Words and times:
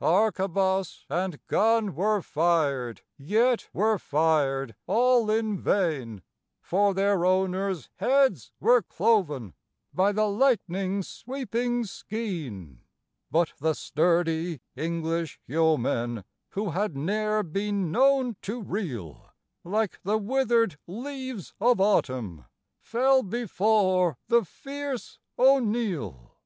Arquebus 0.00 1.04
and 1.10 1.46
gun 1.48 1.94
were 1.94 2.22
fired, 2.22 3.02
yet 3.18 3.68
were 3.74 3.98
fired 3.98 4.74
all 4.86 5.28
in 5.30 5.58
vain, 5.60 6.22
For 6.62 6.94
their 6.94 7.26
owners' 7.26 7.90
heads 7.96 8.52
were 8.58 8.80
cloven 8.80 9.52
by 9.92 10.12
the 10.12 10.24
lightening 10.24 11.02
sweeping 11.02 11.84
skean, 11.84 12.80
But 13.30 13.52
the 13.60 13.74
sturdy 13.74 14.62
English 14.74 15.38
yeomen, 15.46 16.24
who 16.52 16.70
had 16.70 16.96
ne'er 16.96 17.42
been 17.42 17.90
known 17.92 18.36
to 18.40 18.62
reel, 18.62 19.28
Like 19.62 20.00
the 20.04 20.16
withered 20.16 20.78
leaves 20.86 21.52
of 21.60 21.82
autumn, 21.82 22.46
fell 22.80 23.22
before 23.22 24.16
the 24.28 24.42
fierce 24.46 25.18
O'Neill. 25.38 26.38